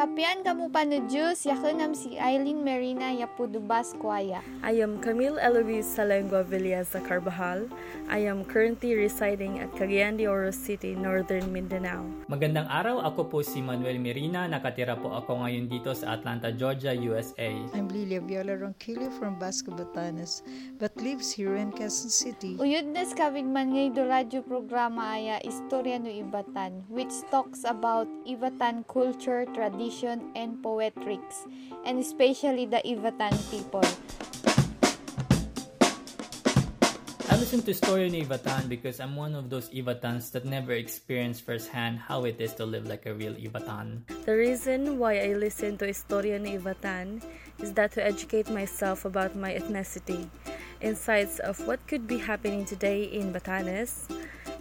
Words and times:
Kapian 0.00 0.40
kamu 0.40 0.72
panujus, 0.72 1.44
yakenam 1.44 1.92
si 1.92 2.16
Eileen 2.16 2.64
Marina 2.64 3.12
Yapudubas 3.12 3.92
Kwaya. 4.00 4.40
I 4.64 4.80
am 4.80 4.96
Camille 4.96 5.36
Eloise 5.36 5.84
Salengua 5.84 6.40
Villasa 6.40 7.04
Carbajal. 7.04 7.68
I 8.08 8.24
am 8.24 8.48
currently 8.48 8.96
residing 8.96 9.60
at 9.60 9.68
Cagayan 9.76 10.16
de 10.16 10.24
Oro 10.24 10.56
City, 10.56 10.96
Northern 10.96 11.52
Mindanao. 11.52 12.08
Magandang 12.32 12.64
araw, 12.72 13.04
ako 13.04 13.28
po 13.28 13.38
si 13.44 13.60
Manuel 13.60 14.00
Mirina. 14.00 14.48
Nakatira 14.48 14.96
po 14.96 15.12
ako 15.12 15.44
ngayon 15.44 15.68
dito 15.68 15.92
sa 15.92 16.16
Atlanta, 16.16 16.48
Georgia, 16.48 16.96
USA. 16.96 17.52
I'm 17.76 17.92
Lilia 17.92 18.24
Viola 18.24 18.56
Ronquillo 18.56 19.12
from 19.20 19.36
Basco, 19.36 19.68
Batanes, 19.68 20.40
but 20.80 20.96
lives 20.96 21.28
here 21.28 21.60
in 21.60 21.76
Quezon 21.76 22.08
City. 22.08 22.56
Uyod 22.56 22.88
nas 22.88 23.12
kabigman 23.12 23.76
ngay 23.76 23.92
do 23.92 24.08
radyo 24.08 24.40
programa 24.48 25.20
aya 25.20 25.36
Istorya 25.44 26.00
no 26.00 26.08
Ibatan, 26.08 26.88
which 26.88 27.12
talks 27.28 27.68
about 27.68 28.08
Ibatan 28.24 28.88
culture, 28.88 29.44
tradition, 29.52 29.89
and 30.38 30.62
poetrics, 30.62 31.50
and 31.84 31.98
especially 31.98 32.62
the 32.62 32.78
Ibatan 32.86 33.34
people. 33.50 33.82
I 37.30 37.34
listen 37.38 37.62
to 37.66 37.74
Story 37.74 38.06
ni 38.10 38.22
Ivatan 38.22 38.70
because 38.70 39.02
I'm 39.02 39.14
one 39.18 39.34
of 39.34 39.50
those 39.50 39.66
Ivatans 39.70 40.30
that 40.30 40.46
never 40.46 40.74
experienced 40.74 41.42
firsthand 41.42 41.98
how 41.98 42.22
it 42.22 42.38
is 42.38 42.54
to 42.58 42.66
live 42.66 42.86
like 42.86 43.06
a 43.06 43.14
real 43.14 43.34
Ivatan. 43.34 44.06
The 44.26 44.34
reason 44.34 44.98
why 44.98 45.18
I 45.26 45.34
listen 45.34 45.74
to 45.78 45.86
Historia 45.90 46.38
ni 46.38 46.54
Ivatan 46.58 47.22
is 47.58 47.74
that 47.74 47.90
to 47.98 48.02
educate 48.02 48.46
myself 48.50 49.04
about 49.04 49.34
my 49.34 49.54
ethnicity, 49.54 50.30
insights 50.82 51.38
of 51.42 51.58
what 51.66 51.82
could 51.90 52.06
be 52.06 52.18
happening 52.18 52.62
today 52.62 53.10
in 53.10 53.34
Batanes, 53.34 54.06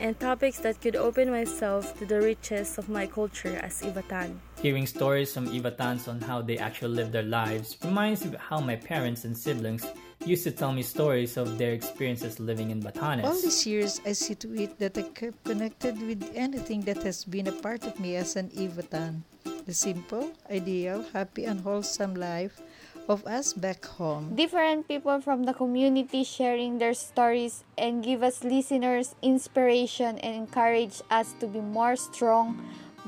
and 0.00 0.18
topics 0.20 0.58
that 0.60 0.80
could 0.80 0.96
open 0.96 1.30
myself 1.30 1.96
to 1.98 2.06
the 2.06 2.20
riches 2.20 2.78
of 2.78 2.88
my 2.88 3.06
culture 3.06 3.58
as 3.62 3.82
Ivatan. 3.82 4.36
Hearing 4.60 4.86
stories 4.86 5.32
from 5.32 5.48
Ivatans 5.48 6.08
on 6.08 6.20
how 6.20 6.42
they 6.42 6.58
actually 6.58 6.94
live 6.94 7.12
their 7.12 7.22
lives 7.22 7.76
reminds 7.84 8.24
me 8.24 8.34
of 8.34 8.40
how 8.40 8.60
my 8.60 8.76
parents 8.76 9.24
and 9.24 9.36
siblings 9.36 9.84
used 10.24 10.44
to 10.44 10.50
tell 10.50 10.72
me 10.72 10.82
stories 10.82 11.36
of 11.36 11.58
their 11.58 11.72
experiences 11.72 12.40
living 12.40 12.70
in 12.70 12.82
Batanes. 12.82 13.24
All 13.24 13.34
these 13.34 13.66
years, 13.66 14.00
I 14.04 14.12
see 14.12 14.34
to 14.36 14.54
it 14.54 14.78
that 14.78 14.96
I 14.98 15.02
kept 15.02 15.44
connected 15.44 16.00
with 16.00 16.24
anything 16.34 16.80
that 16.82 17.02
has 17.02 17.24
been 17.24 17.46
a 17.46 17.52
part 17.52 17.84
of 17.86 18.00
me 18.00 18.16
as 18.16 18.36
an 18.36 18.50
Ivatan. 18.50 19.22
The 19.66 19.74
simple, 19.74 20.32
ideal, 20.50 21.04
happy, 21.12 21.44
and 21.44 21.60
wholesome 21.60 22.14
life 22.14 22.60
of 23.08 23.26
us 23.26 23.52
back 23.52 23.84
home. 23.84 24.34
Different 24.34 24.88
people 24.88 25.20
from 25.20 25.44
the 25.44 25.54
community 25.54 26.24
sharing 26.24 26.78
their 26.78 26.94
stories 26.94 27.64
and 27.78 28.04
give 28.04 28.22
us 28.22 28.44
listeners 28.44 29.14
inspiration 29.22 30.18
and 30.18 30.46
encourage 30.46 31.02
us 31.10 31.34
to 31.40 31.46
be 31.46 31.60
more 31.60 31.96
strong, 31.96 32.58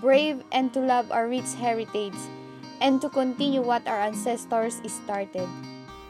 brave, 0.00 0.42
and 0.52 0.72
to 0.74 0.80
love 0.80 1.10
our 1.10 1.28
rich 1.28 1.52
heritage 1.58 2.18
and 2.80 3.00
to 3.00 3.08
continue 3.08 3.62
what 3.62 3.86
our 3.86 4.00
ancestors 4.00 4.80
started. 4.84 5.48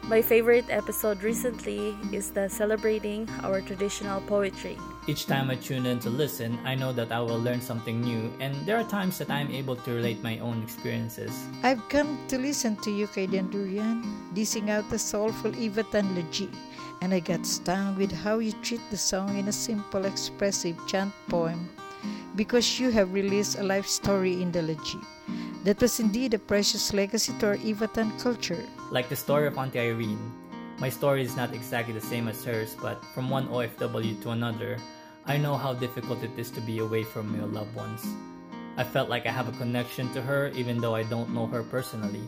My 0.07 0.23
favorite 0.23 0.67
episode 0.71 1.25
recently 1.25 1.99
is 2.12 2.31
the 2.31 2.47
celebrating 2.49 3.29
our 3.43 3.61
traditional 3.61 4.21
poetry. 4.21 4.79
Each 5.09 5.27
time 5.27 5.51
I 5.51 5.57
tune 5.57 5.85
in 5.85 5.98
to 6.07 6.11
listen, 6.11 6.61
I 6.65 6.77
know 6.77 6.93
that 6.93 7.11
I 7.11 7.19
will 7.19 7.43
learn 7.43 7.61
something 7.61 8.03
new, 8.03 8.31
and 8.39 8.55
there 8.65 8.77
are 8.77 8.87
times 8.87 9.19
that 9.19 9.31
I'm 9.31 9.51
able 9.51 9.75
to 9.75 9.91
relate 9.91 10.23
my 10.23 10.39
own 10.39 10.63
experiences. 10.63 11.35
I've 11.65 11.83
come 11.89 12.23
to 12.29 12.39
listen 12.39 12.77
to 12.87 12.91
you, 12.93 13.09
Kaidan 13.09 13.51
Dorian, 13.51 14.07
dissing 14.33 14.71
out 14.71 14.89
the 14.91 14.98
soulful 14.98 15.51
Ivatan 15.51 16.15
laji, 16.15 16.55
and 17.03 17.13
I 17.13 17.19
got 17.19 17.45
stung 17.45 17.98
with 17.98 18.13
how 18.13 18.39
you 18.39 18.53
treat 18.63 18.83
the 18.93 18.97
song 18.97 19.37
in 19.37 19.48
a 19.48 19.53
simple, 19.53 20.05
expressive 20.05 20.79
chant 20.87 21.13
poem, 21.27 21.69
because 22.37 22.79
you 22.79 22.93
have 22.93 23.13
released 23.13 23.59
a 23.59 23.65
life 23.65 23.89
story 23.89 24.41
in 24.41 24.53
the 24.53 24.63
laji. 24.63 25.03
That 25.67 25.83
was 25.83 25.98
indeed 25.98 26.31
a 26.31 26.39
precious 26.39 26.95
legacy 26.95 27.34
to 27.42 27.50
our 27.50 27.59
Ivatan 27.59 28.14
culture. 28.22 28.62
Like 28.95 29.11
the 29.11 29.19
story 29.19 29.50
of 29.50 29.59
Auntie 29.59 29.83
Irene, 29.83 30.23
my 30.78 30.86
story 30.86 31.27
is 31.27 31.34
not 31.34 31.50
exactly 31.50 31.91
the 31.91 31.98
same 32.06 32.31
as 32.31 32.47
hers, 32.47 32.78
but 32.78 33.03
from 33.11 33.27
one 33.27 33.51
OFW 33.51 34.23
to 34.23 34.30
another, 34.30 34.79
I 35.27 35.42
know 35.42 35.58
how 35.58 35.74
difficult 35.74 36.23
it 36.23 36.39
is 36.39 36.55
to 36.55 36.63
be 36.63 36.79
away 36.79 37.02
from 37.02 37.35
your 37.35 37.51
loved 37.51 37.74
ones. 37.74 38.07
I 38.79 38.86
felt 38.86 39.11
like 39.11 39.27
I 39.27 39.35
have 39.35 39.51
a 39.51 39.58
connection 39.58 40.07
to 40.14 40.23
her 40.23 40.55
even 40.55 40.79
though 40.79 40.95
I 40.95 41.02
don't 41.02 41.35
know 41.35 41.51
her 41.51 41.67
personally. 41.67 42.23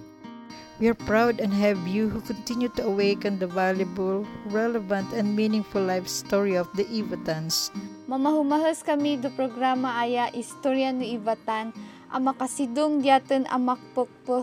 We 0.82 0.90
are 0.90 0.98
proud 0.98 1.38
and 1.38 1.54
have 1.54 1.86
you 1.86 2.10
who 2.10 2.18
continue 2.22 2.74
to 2.74 2.90
awaken 2.90 3.38
the 3.38 3.46
valuable, 3.46 4.26
relevant, 4.50 5.14
and 5.14 5.38
meaningful 5.38 5.82
life 5.82 6.10
story 6.10 6.58
of 6.58 6.66
the 6.74 6.90
Ivatans. 6.90 7.70
Mamahumahas 8.10 8.82
kami 8.82 9.14
do 9.18 9.30
programa 9.30 9.94
aya 9.94 10.26
Istorya 10.34 10.90
no 10.90 11.06
Ibatan 11.06 11.70
ang 12.08 12.32
makasidong 12.32 13.04
diaten 13.04 13.44
ang 13.52 13.68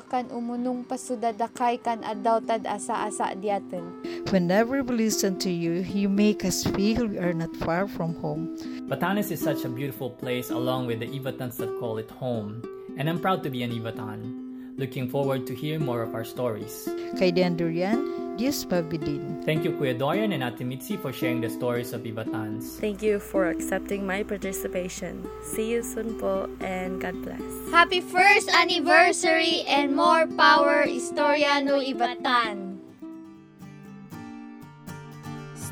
kan 0.05 0.29
umunong 0.29 0.85
pasudadakay 0.85 1.81
kan 1.81 2.05
adawtad 2.05 2.61
asa-asa 2.65 3.33
diaten. 3.33 3.81
Whenever 4.29 4.85
we 4.85 5.09
listen 5.09 5.33
to 5.41 5.49
you, 5.49 5.81
you 5.89 6.05
make 6.05 6.45
us 6.45 6.61
feel 6.77 7.09
we 7.09 7.17
are 7.17 7.33
not 7.33 7.49
far 7.65 7.89
from 7.89 8.13
home. 8.21 8.53
Batanes 8.85 9.33
is 9.33 9.41
such 9.41 9.65
a 9.65 9.71
beautiful 9.71 10.13
place 10.13 10.53
along 10.53 10.85
with 10.85 11.01
the 11.01 11.09
Ivatans 11.09 11.57
that 11.57 11.73
call 11.81 11.97
it 11.97 12.09
home, 12.21 12.61
and 12.97 13.09
I'm 13.09 13.17
proud 13.17 13.41
to 13.45 13.49
be 13.49 13.65
an 13.65 13.73
Ivatan. 13.73 14.77
Looking 14.77 15.07
forward 15.09 15.47
to 15.47 15.55
hear 15.55 15.79
more 15.79 16.03
of 16.03 16.13
our 16.13 16.27
stories. 16.27 16.85
Kay 17.17 17.31
Dan 17.31 17.55
Dorian, 17.55 18.24
Diyos 18.35 18.67
pabidin. 18.67 19.43
Thank 19.47 19.63
you 19.63 19.71
Kuya 19.79 19.97
Dorian 19.97 20.35
and 20.35 20.43
Ate 20.43 20.67
Mitzi 20.67 20.97
for 20.99 21.15
sharing 21.15 21.39
the 21.39 21.49
stories 21.49 21.93
of 21.95 22.03
Ivatans. 22.03 22.77
Thank 22.83 23.01
you 23.01 23.19
for 23.19 23.47
accepting 23.47 24.05
my 24.05 24.23
participation. 24.23 25.23
See 25.41 25.71
you 25.71 25.81
soon 25.81 26.19
po 26.19 26.51
and 26.59 26.99
God 26.99 27.15
bless. 27.23 27.43
Happy 27.71 28.03
first 28.03 28.51
anniversary 28.51 29.63
and 29.71 29.95
more 29.95 30.27
power 30.27 30.83
Istorya 30.83 31.63
no 31.63 31.79
Ibatan. 31.79 32.84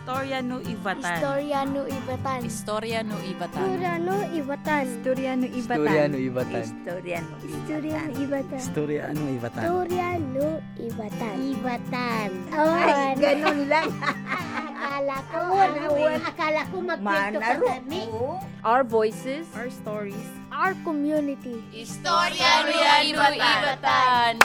Istorya 0.03 0.43
no 0.43 0.59
Ivatan. 0.59 1.15
Istorya 1.15 1.59
no 1.63 1.81
Ibatan. 1.87 2.39
Istorya 2.43 2.99
no 3.07 3.15
Ivatan. 3.23 3.63
Istorya 3.63 3.95
no 4.03 4.15
Ibatan. 4.27 4.83
Istorya 4.83 5.31
no 5.31 5.47
Ibatan. 5.47 5.63
Istorya 5.63 6.03
no 6.11 6.17
Ibatan. 6.19 6.63
Istorya 6.67 7.19
no 7.23 7.35
Istorya 7.39 7.99
no 8.03 8.11
Ibatan. 8.19 8.59
Istorya 8.59 9.03
no 9.15 9.23
Ibatan. 9.31 9.63
Istorya 9.63 10.09
no 10.19 10.47
Ibatan. 10.75 11.35
Ibatan. 11.55 12.29
Ay, 12.51 13.15
ganun 13.15 13.59
lang. 13.71 13.89
Akala 14.83 15.17
ko, 15.31 15.39
ano, 15.55 15.87
akala 16.19 16.61
ko 16.67 16.75
magkwento 16.83 17.39
ka 17.39 17.53
Manaro. 17.55 17.67
kami. 17.71 18.03
Our 18.67 18.83
voices. 18.83 19.47
Our 19.55 19.71
stories. 19.71 20.27
Our 20.51 20.75
community. 20.83 21.63
Istorya 21.71 22.51
no 22.67 23.23
Ivatan. 23.39 24.35